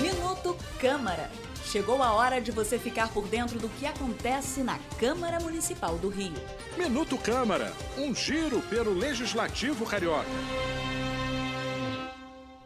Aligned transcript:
Minuto 0.00 0.56
Câmara. 0.80 1.30
Chegou 1.64 2.02
a 2.02 2.12
hora 2.12 2.40
de 2.40 2.50
você 2.50 2.78
ficar 2.78 3.08
por 3.12 3.28
dentro 3.28 3.58
do 3.58 3.68
que 3.68 3.84
acontece 3.84 4.62
na 4.62 4.78
Câmara 4.98 5.38
Municipal 5.38 5.98
do 5.98 6.08
Rio. 6.08 6.32
Minuto 6.78 7.18
Câmara, 7.18 7.72
um 7.98 8.14
giro 8.14 8.60
pelo 8.62 8.94
Legislativo 8.94 9.84
Carioca. 9.84 10.24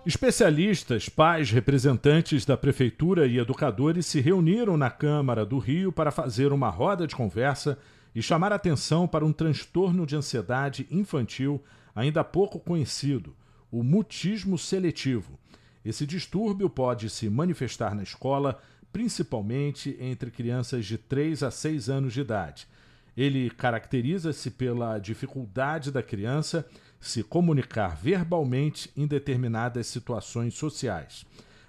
Especialistas, 0.04 1.08
pais, 1.08 1.50
representantes 1.50 2.44
da 2.44 2.56
Prefeitura 2.56 3.26
e 3.26 3.38
educadores 3.38 4.06
se 4.06 4.20
reuniram 4.20 4.76
na 4.76 4.90
Câmara 4.90 5.46
do 5.46 5.58
Rio 5.58 5.92
para 5.92 6.10
fazer 6.10 6.52
uma 6.52 6.70
roda 6.70 7.06
de 7.06 7.14
conversa 7.14 7.78
e 8.14 8.20
chamar 8.20 8.52
atenção 8.52 9.06
para 9.06 9.24
um 9.24 9.32
transtorno 9.32 10.04
de 10.04 10.16
ansiedade 10.16 10.86
infantil 10.90 11.62
ainda 11.94 12.24
pouco 12.24 12.58
conhecido, 12.58 13.34
o 13.72 13.82
mutismo 13.82 14.58
seletivo. 14.58 15.36
Esse 15.82 16.06
distúrbio 16.06 16.70
pode 16.70 17.10
se 17.10 17.28
manifestar 17.28 17.94
na 17.94 18.04
escola 18.04 18.60
principalmente 18.92 19.96
entre 19.98 20.30
crianças 20.30 20.84
de 20.84 20.98
3 20.98 21.42
a 21.42 21.50
6 21.50 21.88
anos 21.88 22.12
de 22.12 22.20
idade. 22.20 22.68
Ele 23.16 23.50
caracteriza-se 23.50 24.50
pela 24.50 24.98
dificuldade 24.98 25.90
da 25.90 26.02
criança 26.02 26.66
se 27.00 27.22
comunicar 27.22 27.96
verbalmente 27.96 28.90
em 28.96 29.06
determinadas 29.06 29.86
situações 29.86 30.54
sociais. 30.54 31.24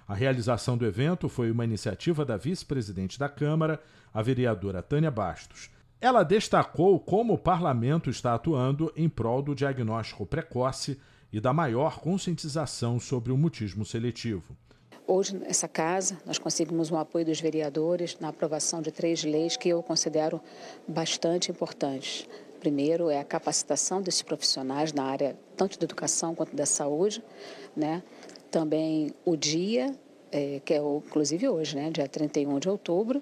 A 0.06 0.14
realização 0.14 0.76
do 0.76 0.86
evento 0.86 1.28
foi 1.28 1.50
uma 1.50 1.64
iniciativa 1.64 2.24
da 2.24 2.36
vice-presidente 2.36 3.18
da 3.18 3.28
Câmara, 3.28 3.82
a 4.12 4.20
vereadora 4.22 4.82
Tânia 4.82 5.10
Bastos. 5.10 5.70
Ela 6.00 6.22
destacou 6.22 7.00
como 7.00 7.32
o 7.32 7.38
parlamento 7.38 8.10
está 8.10 8.34
atuando 8.34 8.92
em 8.94 9.08
prol 9.08 9.40
do 9.40 9.54
diagnóstico 9.54 10.26
precoce 10.26 11.00
e 11.34 11.40
da 11.40 11.52
maior 11.52 11.98
conscientização 11.98 13.00
sobre 13.00 13.32
o 13.32 13.36
mutismo 13.36 13.84
seletivo. 13.84 14.56
Hoje, 15.04 15.36
nessa 15.36 15.66
casa, 15.66 16.16
nós 16.24 16.38
conseguimos 16.38 16.92
um 16.92 16.96
apoio 16.96 17.24
dos 17.24 17.40
vereadores 17.40 18.16
na 18.20 18.28
aprovação 18.28 18.80
de 18.80 18.92
três 18.92 19.24
leis 19.24 19.56
que 19.56 19.68
eu 19.68 19.82
considero 19.82 20.40
bastante 20.86 21.50
importantes. 21.50 22.24
Primeiro 22.60 23.10
é 23.10 23.18
a 23.18 23.24
capacitação 23.24 24.00
desses 24.00 24.22
profissionais 24.22 24.92
na 24.92 25.02
área 25.02 25.36
tanto 25.56 25.76
da 25.76 25.84
educação 25.84 26.36
quanto 26.36 26.54
da 26.54 26.64
saúde, 26.64 27.20
né? 27.76 28.00
Também 28.48 29.12
o 29.24 29.36
dia, 29.36 29.92
é, 30.30 30.60
que 30.64 30.72
é 30.72 30.80
o, 30.80 31.02
inclusive 31.04 31.48
hoje, 31.48 31.74
né? 31.74 31.90
Dia 31.90 32.06
31 32.06 32.60
de 32.60 32.68
outubro, 32.68 33.20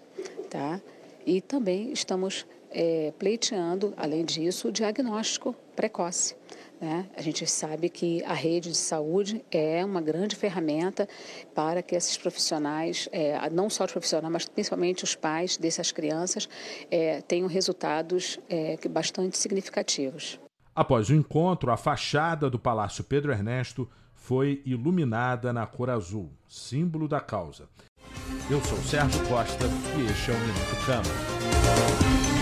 tá? 0.50 0.82
E 1.24 1.40
também 1.40 1.90
estamos 1.92 2.44
é, 2.70 3.10
pleiteando, 3.18 3.94
além 3.96 4.22
disso, 4.22 4.68
o 4.68 4.72
diagnóstico 4.72 5.56
precoce. 5.74 6.36
Né? 6.82 7.08
A 7.16 7.22
gente 7.22 7.46
sabe 7.46 7.88
que 7.88 8.24
a 8.24 8.34
rede 8.34 8.70
de 8.70 8.76
saúde 8.76 9.44
é 9.52 9.84
uma 9.84 10.00
grande 10.00 10.34
ferramenta 10.34 11.08
para 11.54 11.80
que 11.80 11.94
esses 11.94 12.16
profissionais, 12.16 13.08
é, 13.12 13.48
não 13.50 13.70
só 13.70 13.84
os 13.84 13.92
profissionais, 13.92 14.32
mas 14.32 14.46
principalmente 14.46 15.04
os 15.04 15.14
pais 15.14 15.56
dessas 15.56 15.92
crianças, 15.92 16.48
é, 16.90 17.20
tenham 17.20 17.46
resultados 17.46 18.40
é, 18.48 18.76
bastante 18.88 19.38
significativos. 19.38 20.40
Após 20.74 21.08
o 21.08 21.14
encontro, 21.14 21.70
a 21.70 21.76
fachada 21.76 22.50
do 22.50 22.58
Palácio 22.58 23.04
Pedro 23.04 23.30
Ernesto 23.30 23.88
foi 24.12 24.60
iluminada 24.66 25.52
na 25.52 25.64
cor 25.68 25.88
azul, 25.88 26.32
símbolo 26.48 27.06
da 27.06 27.20
causa. 27.20 27.68
Eu 28.50 28.60
sou 28.64 28.78
Sérgio 28.78 29.24
Costa 29.28 29.66
e 29.96 30.10
este 30.10 30.32
é 30.32 30.34
o 30.34 30.40
Minuto 30.40 30.84
Câmara. 30.84 32.41